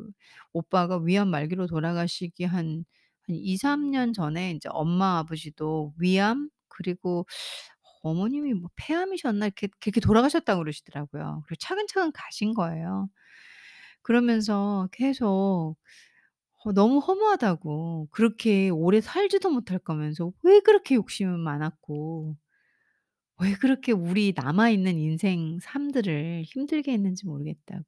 [0.54, 2.86] 오빠가 위암 말기로 돌아가시기 한
[3.28, 7.28] 한 2-3 년 전에 인제 엄마 아버지도 위암 그리고
[8.04, 11.44] 어머님이 뭐 폐암이셨나 이렇게 그렇게 돌아가셨다고 그러시더라고요.
[11.48, 13.10] 그리고 차근차근 가신 거예요.
[14.04, 15.76] 그러면서 계속
[16.66, 22.36] 어 너무 허무하다고 그렇게 오래 살지도 못할 거면서 왜 그렇게 욕심은 많았고
[23.42, 27.84] 왜 그렇게 우리 남아 있는 인생 삶들을 힘들게 했는지 모르겠다고.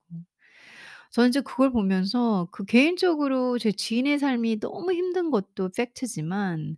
[1.12, 6.78] 저는 이제 그걸 보면서 그 개인적으로 제 지인의 삶이 너무 힘든 것도 팩트지만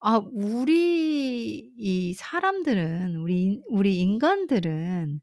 [0.00, 5.20] 아 우리 이 사람들은 우리 인 우리 인간들은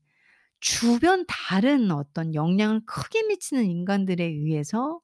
[0.62, 5.02] 주변 다른 어떤 영향을 크게 미치는 인간들에 의해서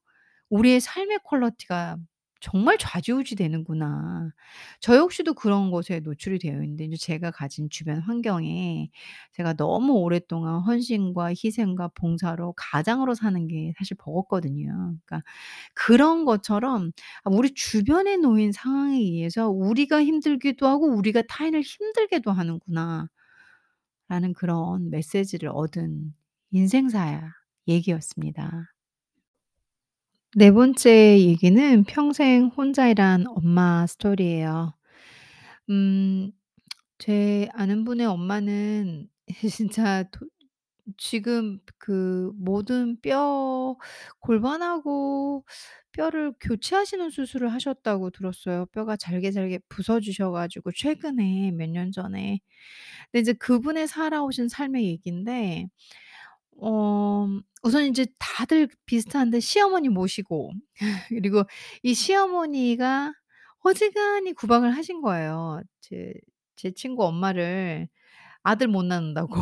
[0.49, 1.97] 우리의 삶의 quality가
[2.39, 4.31] 정말 좌지우지 되는구나.
[4.79, 8.89] 저 역시도 그런 것에 노출이 되어 있는데 이제 제가 가진 주변 환경에
[9.33, 14.67] 제가 너무 오랫동안 헌신과 희생과 봉사로 가장으로 사는 게 사실 버겁거든요.
[15.05, 15.23] 그러니까
[15.73, 16.91] 그런 것처럼
[17.23, 23.07] '아 우리 주변에 놓인 상황에 의해서 우리가 힘들기도 하고 우리가 타인을 힘들게도 하는구나.'
[24.09, 26.13] 라는 그런 메시지를 얻은
[26.51, 27.31] 인생사
[27.67, 28.73] 얘기였습니다.
[30.37, 34.73] 네 번째 얘기는 평생 혼자 일한 엄마 스토리예요.
[35.69, 36.31] 음
[36.99, 39.09] 제 아는 분의 엄마는
[39.61, 40.27] 진짜 도
[40.97, 43.77] 지금 그 모든 뼈
[44.19, 45.45] 골반하고
[45.93, 48.67] 뼈를 교체하시는 수술을 하셨다고 들었어요.
[48.67, 52.39] 뼈가 잘게 잘게 부서지셔 가지고 최근에 몇 년 전에.
[53.11, 55.67] 근데 이제 그분의 살아오신 삶의 얘기인데
[56.61, 57.27] 어
[57.63, 60.51] 우선 인제 다들 비슷한데 시어머니 모시고
[61.09, 61.43] 그리고
[61.83, 63.13] 이 시어머니가
[63.63, 65.61] 어지간히 구박을 하신 거예요.
[65.81, 66.13] 제
[66.59, 67.87] 제 친구 엄마를
[68.43, 69.35] 아들 못 낳는다고.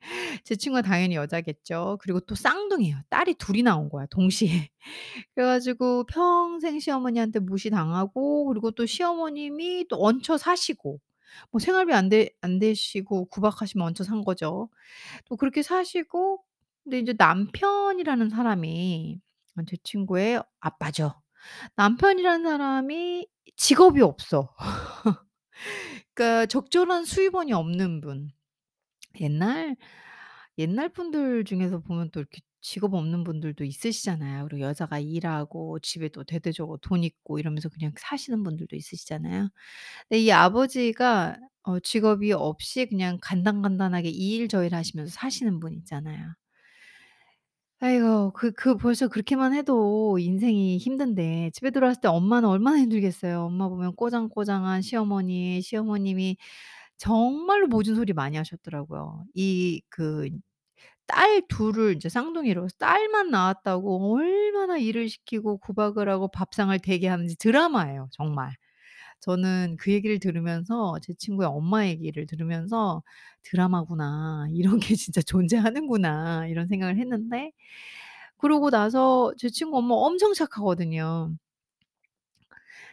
[0.44, 1.98] 제 친구가 당연히 여자겠죠.
[2.00, 2.98] 그리고 또 쌍둥이에요.
[3.10, 4.70] 딸이 둘이 나온 거야 동시에.
[5.34, 11.00] 그래 가지고 평생 시어머니한테 무시당하고 그리고 또 시어머님이 또 얹혀 사시고
[11.52, 14.70] 뭐 생활비 안 되 안 되시고 구박하시면 얹혀 산 거죠.
[15.26, 16.42] 또 그렇게 사시고
[16.88, 19.20] 근데 인제 남편이라는 사람이
[19.58, 21.20] 어제 친구의 아빠죠.
[21.76, 24.54] 남편이라는 사람이 직업이 없어.
[26.14, 28.30] 그러니까 적절한 수입원이 없는 분.
[29.20, 29.76] 옛날
[30.58, 34.44] 옛날 분들 중에서 보면 또 이렇게 직업 없는 분들도 있으시잖아요.
[34.48, 39.50] 그리고 여자가 일하고 집에 또 대대적으로 돈 있고 이러면서 그냥 사시는 분들도 있으시잖아요.
[40.08, 45.74] 근데 이 아버지가 어 직업이 없이 그냥 간단간단하게 이 일 저 일 하시면서 사시는 분
[45.74, 46.34] 있잖아요.
[47.80, 53.42] 아이고 그 그 벌써 그렇게만 해도 인생이 힘든데 집에 들어왔을 때 엄마는 얼마나 힘들겠어요.
[53.44, 56.36] 엄마 보면 꼬장꼬장한 시어머니, 시어머님이
[56.98, 59.24] 정말로 모진 소리 많이 하셨더라고요.
[59.34, 67.36] 이 그딸 둘을 이제 쌍둥이로 딸만 낳았다고 얼마나 일을 시키고 구박을 하고 밥상을 대게 하는지
[67.38, 68.54] 드라마예요 정말.
[69.20, 73.02] 저는 그 얘기를 들으면서 제 친구의 엄마 얘기를 들으면서
[73.44, 74.46] '드라마구나.
[74.54, 77.52] 이런 게 진짜 존재하는구나.' 이런 생각을 했는데
[78.38, 81.32] 그러고 나서 제 친구 엄마 엄청 착하거든요.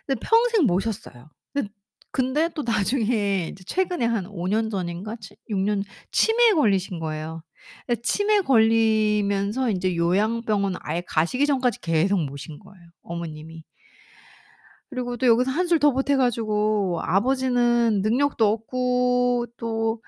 [0.06, 1.30] 근데 평생 모셨어요.
[2.12, 7.44] 근데 또 나중에 이제 최근에 한 5 년 전인가 치 6 년 치매에 걸리신 거예요.
[8.04, 13.64] 치매 걸리면서 인제 요양병원 아예 가시기 전까지 계속 모신 거예요, 어머님이.
[14.96, 20.02] 그리고 또 여기서 한술 더 보태 가지고 아버지는 능력도 없고 또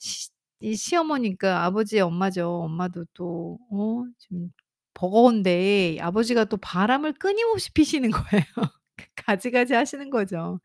[0.00, 2.48] 시 이 시어머니 그러니까 아버지의 엄마죠.
[2.64, 4.50] 엄마도 또 어 지금
[4.94, 8.44] 버거운데 아버지가 또 바람을 끊임없이 피시는 거예요.
[9.16, 10.60] 가지가지 하시는 거죠.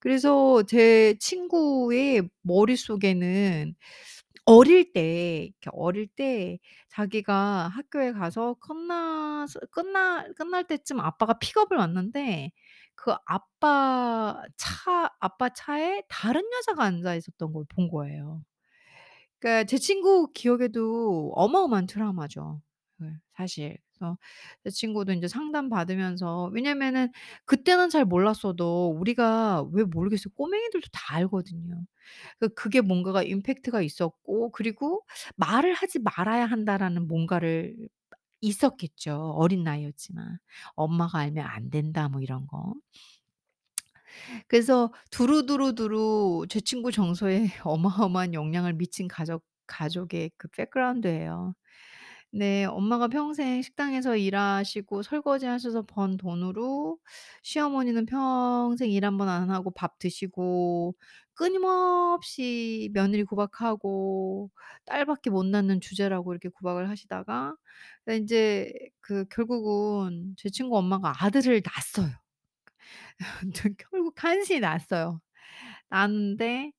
[0.00, 3.74] 그래서 제 친구의 머릿속에는
[4.48, 6.58] 어릴 때 이렇게 어릴 때
[6.88, 12.52] 자기가 학교에 가서 끝나서 끝나 끝날 때쯤 아빠가 픽업을 왔는데
[12.94, 18.42] 그 아빠 차 아빠 차에 다른 여자가 앉아 있었던 걸 본 거예요.
[19.40, 22.60] 그러니까 제 친구 기억에도 어마어마한 트라우마죠.
[23.02, 23.06] 예
[23.36, 23.78] 사실.
[23.98, 24.18] 그래서
[24.64, 27.10] 제 친구도 인제 상담 받으면서 왜냐면은
[27.46, 30.32] 그때는 잘 몰랐어도 우리가 왜 모르겠어요.
[30.36, 31.84] 꼬맹이들도 다 알거든요.
[32.40, 35.04] 그 그게 뭔가가 임팩트가 있었고 그리고
[35.36, 37.76] '말을 하지 말아야 한다.'라는 뭔가를
[38.42, 39.32] 있었겠죠.
[39.36, 40.38] 어린 나이였지만.
[40.76, 42.74] '엄마가 알면 안 된다.' 뭐 이런 거.
[44.48, 51.54] 그래서 두루두루두루 제 친구 정서에 어마어마한 영향을 미친 가족 가족의 그 백그라운드예요.
[52.30, 52.64] 네.
[52.66, 56.98] 엄마가 평생 식당에서 일하시고 설거지하셔서 번 돈으로
[57.42, 60.94] 시어머니는 평생 일한번안 하고 밥 드시고
[61.34, 64.50] 끊임없이 며느리 구박하고
[64.84, 67.54] 딸밖에 못 낳는 주제라고 이렇게 구박을 하시다가
[68.04, 72.14] 그 인제 그 결국은 제 친구 엄마가 아들을 낳았어요.
[73.78, 75.20] 결국 간신히 낳았어요.
[75.90, 76.72] 낳았는데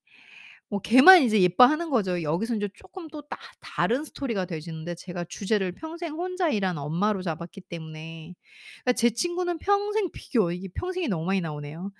[0.69, 2.21] 뭐 걔만 이제 예뻐하는 거죠.
[2.21, 8.35] 여기서 인제 쪼끔 또따 다른 스토리가 되지는데 제가 주제를 평생 혼자 일한 엄마로 잡았기 때문에
[8.83, 11.91] 그러니까 제 친구는 평생 비교 이게 평생이 너무 많이 나오네요.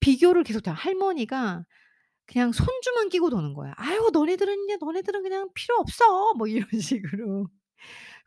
[0.00, 1.64] 비교를 계속 다 할머니가
[2.26, 3.74] 그냥 손주만 끼고 도는 거야.
[3.78, 7.48] "아유 너네들은요 너네들은 그냥 필요 없어." 뭐 이런 식으로.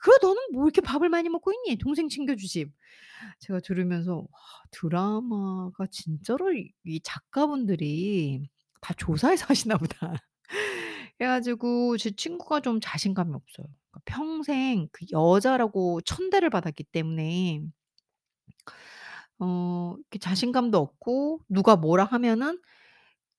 [0.02, 1.78] "그래 너는 뭐 이렇게 밥을 많이 먹고 있니?
[1.80, 2.68] 동생 챙겨주지."
[3.40, 4.28] 제가 들으면서 '와
[4.72, 8.50] 드라마가 진짜로 이이 작가분들이
[8.82, 10.14] 다 조사해서 하시나 보다.'
[11.18, 13.68] 그래 가지고 제 친구가 좀 자신감이 없어요.
[13.92, 17.62] 그러니까 평생 그 여자라고 천대를 받았기 때문에
[19.40, 22.60] 어 이렇게 자신감도 없고 누가 뭐라 하면은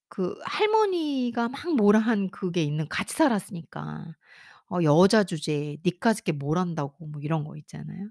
[0.08, 4.14] 그 할머니가 막 뭐라 한 그게 있는 같이 살았으니까.
[4.72, 8.10] 어 여자 주제에 니까짓 게 뭘 안다고 뭐 이런 거 있잖아요.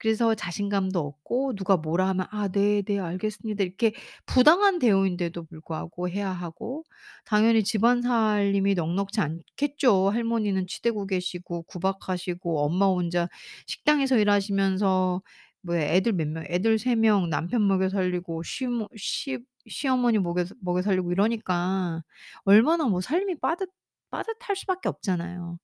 [0.00, 3.92] 그래서 자신감도 없고 누가 뭐라 하면 "아 네 네 알겠습니다." 이렇게
[4.26, 6.84] 부당한 대우인데도 불구하고 해야 하고
[7.26, 10.10] 당연히 집안 살림이 넉넉지 않겠죠.
[10.10, 13.28] 할머니는 치대고 계시고 구박하시고 엄마 혼자
[13.66, 15.22] 식당에서 일하시면서
[15.62, 20.82] 뭐 애들 몇 명 애들 3 명 남편 먹여 살리고 시모 시 시어머니 먹여 먹여
[20.82, 22.02] 살리고 이러니까
[22.44, 23.68] 얼마나 뭐 삶이 빠듯
[24.10, 25.58] 빠듯할 수밖에 없잖아요.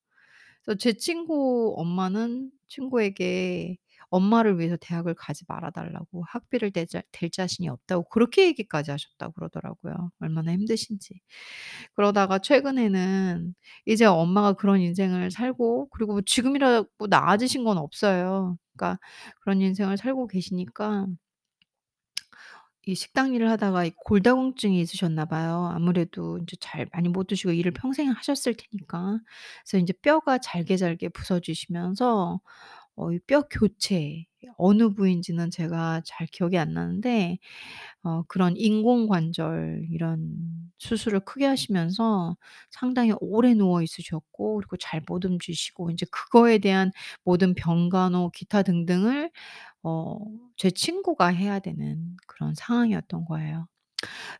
[0.64, 3.78] 그래서 제 친구 엄마는 친구에게
[4.10, 10.52] 엄마를 위해서 대학을 가지 말아 달라고 학비를 댈자댈 자신이 없다고 그렇게 얘기까지 하셨다고 그러더라고요, 얼마나
[10.52, 11.20] 힘드신지.
[11.94, 13.54] 그러다가 최근에는
[13.86, 18.58] 이제 엄마가 그런 인생을 살고 그리고 뭐 지금이라고 나아지신 건 없어요.
[18.76, 19.00] 그러니까
[19.42, 21.06] 그런 인생을 살고 계시니까
[22.88, 25.70] 이 식당 일을 하다가 이 골다공증이 있으셨나 봐요.
[25.74, 29.18] 아무래도 인제 잘 많이 못 드시고 일을 평생 하셨을 테니까.
[29.64, 32.40] 그래서 인제 뼈가 잘게 잘게 부서지시면서
[32.96, 34.24] 어 이 뼈 교체
[34.58, 37.38] 어느 부위인지는 제가 잘 기억이 안 나는데
[38.04, 42.36] 어 그런 인공 관절 이런 수술을 크게 하시면서
[42.70, 46.92] 상당히 오래 누워 있으셨고 그리고 잘 못 움직이시고 인제 그거에 대한
[47.24, 49.30] 모든 병간호 기타 등등을
[49.84, 50.18] 어
[50.58, 53.68] 제 친구가 해야 되는 그런 상황이었던 거예요.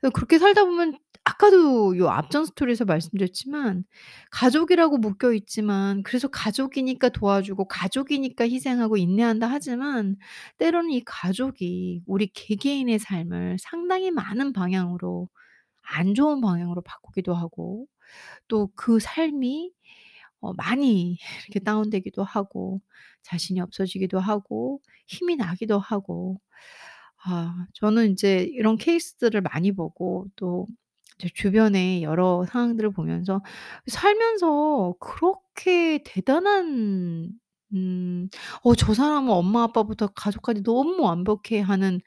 [0.03, 3.85] 어 그렇게 살다 보면 아까도 요 앞전 스토리에서 말씀드렸지만
[4.31, 10.17] 가족이라고 묶여 있지만 그래서 가족이니까 도와주고 가족이니까 희생하고 인내한다 하지만
[10.59, 15.29] 때로는 이 가족이 우리 개개인의 삶을 상당히 많은 방향으로
[15.83, 17.87] 안 좋은 방향으로 바꾸기도 하고
[18.49, 19.73] 또 그 삶이
[20.41, 22.81] 어 많이 이렇게 다운되기도 하고
[23.25, 26.41] 자신이 없어지기도 하고 힘이 나기도 하고
[27.27, 30.67] 아 저는 인제 이런 케이스들을 많이 보고 또
[31.19, 33.41] 제 주변의 여러 상황들을 보면서
[33.87, 37.31] 살면서 그렇게 대단한
[37.75, 38.29] 음
[38.63, 42.01] '어 저 사람은 엄마 아빠부터 가족까지 너무 완벽해.' 하는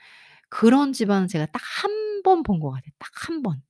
[0.50, 3.62] 그런 집안은 제가 딱 1 번 본 것 같아요, 딱 1 번.'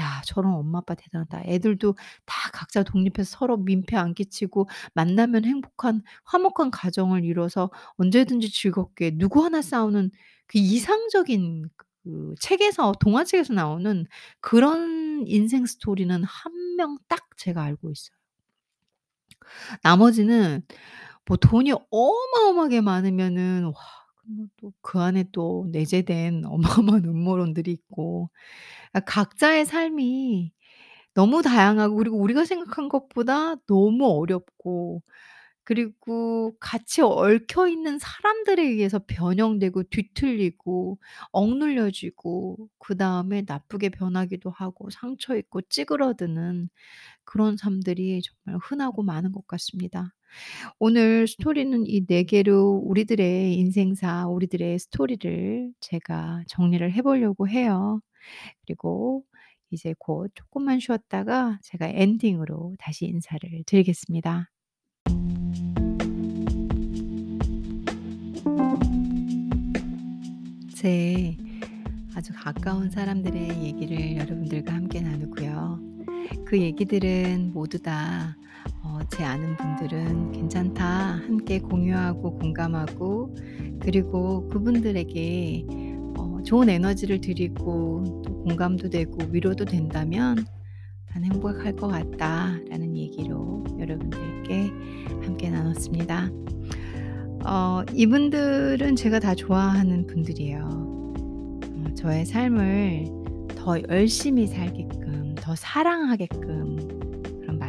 [0.00, 1.42] 야 저런 엄마 아빠 대단하다.
[1.46, 1.94] 애들도
[2.26, 9.44] 다 각자 독립해서 서로 민폐 안 끼치고 만나면 행복한 화목한 가정을 이뤄서 언제든지 즐겁게 누구
[9.44, 10.10] 하나 싸우는
[10.46, 11.68] 그 이상적인
[12.04, 14.06] 그 책에서 동화책에서 나오는
[14.40, 18.16] 그런 인생 스토리는 1 명 딱 제가 알고 있어요.'
[19.82, 20.62] 나머지는
[21.26, 23.72] 뭐 돈이 어마어마하게 많으면은 와
[24.22, 26.44] 그러면 또그 안에 또 내재된
[26.94, 28.30] 어마어마한 음모론들이 있고
[28.92, 30.52] 아 각자의 삶이
[31.14, 35.02] 너무 다양하고 그리고 우리가 생각한 것보다 너무 어렵고
[35.64, 40.98] 그리고 같이 얽혀 있는 사람들에 의해서 변형되고 뒤틀리고
[41.32, 46.68] 억눌려지고 그다음에 나쁘게 변하기도 하고 상처 입고 찌그러드는
[47.24, 50.12] 그런 삶들이 정말 흔하고 많은 것 같습니다.
[50.78, 58.00] 오늘 스토리는 이4 개로 우리들의 인생사 우리들의 스토리를 제가 정리를 해 보려고 해요.
[58.64, 59.24] 그리고
[59.70, 64.50] 이제 곧 쪼끔만 쉬었다가 제가 엔딩으로 다시 인사를 드리겠습니다.
[70.74, 71.36] 제
[72.14, 75.80] 아주 가까운 사람들의 얘기를 여러분들과 함께 나누고요.
[76.44, 78.36] 그 얘기들은 모두 다
[78.84, 80.84] 어 제 아는 분들은 "괜찮다."
[81.26, 83.36] 함께 공유하고 공감하고
[83.80, 85.66] 그리고 그분들에게
[86.16, 90.36] 어 좋은 에너지를 드리고 또 공감도 되고 위로도 된다면
[91.12, 94.70] 난 행복할 것 같다라는 얘기로 여러분들께
[95.22, 96.30] 함께 나눴습니다.
[97.44, 100.64] 어, 이분들은 제가 다 좋아하는 분들이에요.
[100.64, 103.06] 어, 저의 삶을
[103.56, 107.11] 더 열심히 살게끔, 더 사랑하게끔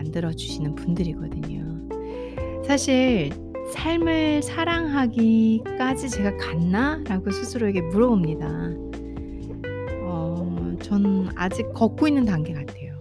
[0.04, 1.88] 만들어 주시는 분들이거든요.
[2.66, 3.32] 사실
[3.72, 7.02] 삶을 사랑하기까지 제가 갔나?
[7.08, 8.48] 라고 스스로에게 물어봅니다.
[10.04, 12.94] 어, 전 아직 걷고 있는 단계 같아요.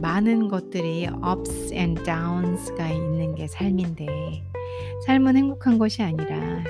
[0.00, 4.06] 많은 것들이 ups and downs가 있는 게 삶인데,
[5.06, 6.62] 삶은 행복한 것이 아니라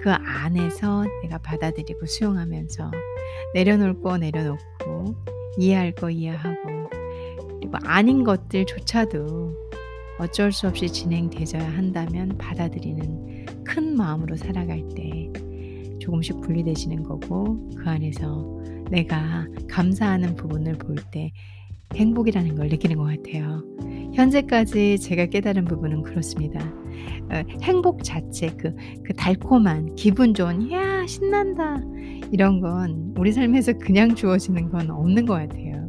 [0.00, 2.90] 그 안에서 내가 받아들이고 수용하면서
[3.54, 5.14] 내려놓을 거 내려놓고
[5.58, 7.01] 이해할 거 이해하고
[7.62, 9.54] 그리고 아닌 것들조차도
[10.18, 15.30] 어쩔 수 없이 진행되져야 한다면 받아들이는 큰 마음으로 살아갈 때
[16.00, 18.44] 조금씩 분리되시는 거고 그 안에서
[18.90, 21.32] 내가 감사하는 부분을 볼 때
[21.94, 23.62] 행복이라는 걸 느끼는 것 같아요.
[24.14, 26.58] 현재까지 제가 깨달은 부분은 그렇습니다.
[26.60, 31.80] 어, 행복 자체, 그, 그 달콤한, 기분 좋은, 야, 신난다.
[32.30, 35.81] 이런 건 우리 삶에서 그냥 주어지는 건 없는 것 같아요.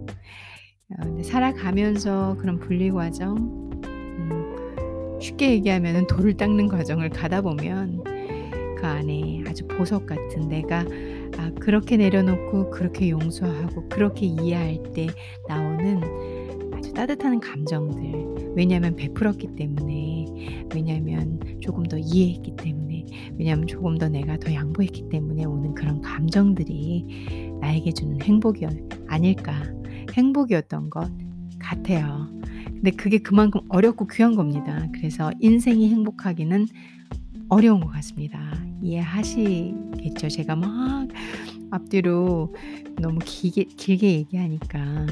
[1.00, 3.38] 어, 살아가면서 그런 분리 과정,
[3.86, 8.04] 음, 쉽게 얘기하면 돌을 닦는 과정을 가다 보면
[8.78, 10.86] 그 안에 아주 보석 같은 내가
[11.38, 15.08] 아, 그렇게 내려놓고 그렇게 용서하고 그렇게 이해할 때
[15.48, 16.02] 나오는
[16.94, 18.54] 따뜻한 감정들.
[18.56, 20.13] 왜냐하면 베풀었기 때문에,
[20.74, 23.06] 왜냐하면 조금 더 이해했기 때문에,
[23.38, 27.06] 왜냐하면 조금 더 내가 더 양보했기 때문에 오는 그런 감정들이
[27.62, 28.66] 나에게 주는 행복이
[29.08, 29.64] 아닐까.
[30.14, 31.12] 행복이었던 것
[31.60, 32.28] 같아요.
[32.66, 34.88] 근데 그게 그만큼 어렵고 귀한 겁니다.
[34.94, 36.68] 그래서 인생이 행복하기는
[37.50, 38.40] 어려운 것 같습니다.
[38.82, 40.30] 이해하시겠죠?
[40.30, 41.08] 제가 막
[41.72, 42.54] 앞뒤로
[43.00, 45.08] 너무 길게, 길게 얘기하니까.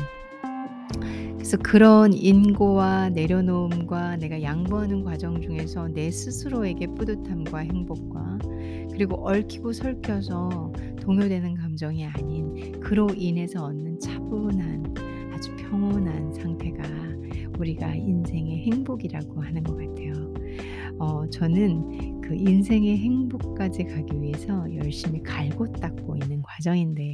[1.33, 8.39] 그래서 그런 인고와 내려놓음과 내가 양보하는 과정 중에서 내 스스로에게 뿌듯함과 행복과
[8.91, 10.71] 그리고 얽히고 설켜서
[11.01, 14.93] 동요되는 감정이 아닌 그로 인해서 얻는 차분한
[15.33, 16.83] 아주 평온한 상태가
[17.57, 20.13] 우리가 인생의 행복이라고 하는 것 같아요.
[20.99, 27.13] 어, 저는 그 인생의 행복까지 가기 위해서 열심히 갈고 닦고 있는 과정인데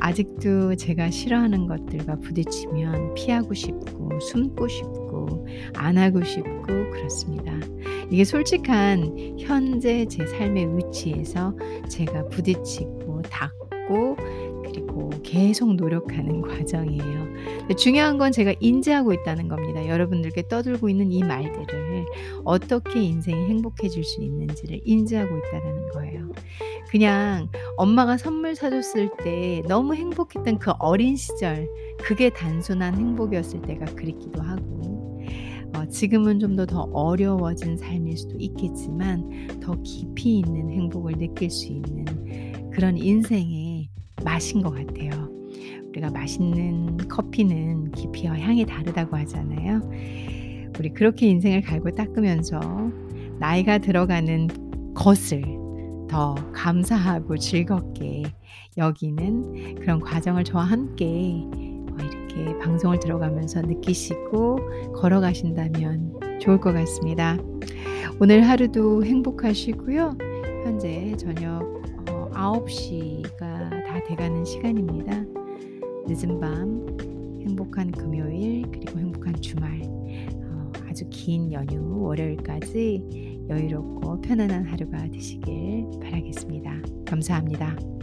[0.00, 7.52] 아직도 제가 싫어하는 것들과 부딪히면 피하고 싶고 숨고 싶고 안 하고 싶고 그렇습니다.
[8.10, 11.56] 이게 솔직한 현재 제 삶의 위치에서
[11.88, 14.16] 제가 부딪히고 닦고
[14.94, 17.24] 그리고 계속 노력하는 과정이에요.
[17.76, 19.86] 중요한 건 제가 인지하고 있다는 겁니다.
[19.88, 22.04] 여러분들께 떠들고 있는 이 말들을
[22.44, 26.32] 어떻게 인생이 행복해질 수 있는지를 인지하고 있다는 거예요.
[26.90, 31.68] 그냥 엄마가 선물 사줬을 때 너무 행복했던 그 어린 시절,
[31.98, 35.20] 그게 단순한 행복이었을 때가 그립기도 하고,
[35.74, 41.72] 어, 지금은 좀 더 더 어려워진 삶일 수도 있겠지만, 더 깊이 있는 행복을 느낄 수
[41.72, 42.04] 있는
[42.70, 43.73] 그런 인생의
[44.24, 45.10] 맛인 것 같아요.
[45.88, 49.80] 우리가 맛있는 커피는 깊이와 향이 다르다고 하잖아요.
[50.78, 52.60] 우리 그렇게 인생을 갈고 닦으면서
[53.38, 54.48] 나이가 들어가는
[54.94, 55.42] 것을
[56.08, 58.24] 더 감사하고 즐겁게
[58.76, 67.36] 여기는 그런 과정을 저와 함께 어, 이렇게 방송을 들어가면서 느끼시고 걸어가신다면 좋을 것 같습니다.
[68.20, 70.16] 오늘 하루도 행복하시고요.
[70.64, 71.82] 현재 저녁
[72.32, 73.63] 9시가 어, 다
[74.06, 75.24] 돼가는 시간입니다.
[76.06, 76.86] 늦은 밤,
[77.40, 86.82] 행복한 금요일, 그리고 행복한 주말, 어, 아주 긴 연휴, 월요일까지 여유롭고 편안한 하루가 되시길 바라겠습니다.
[87.06, 87.93] 감사합니다.